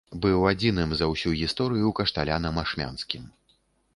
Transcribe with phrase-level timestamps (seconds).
[0.21, 3.23] Быў адзіным за ўсю гісторыю кашталянам ашмянскім.